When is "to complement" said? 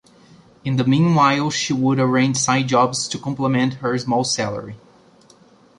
3.07-3.75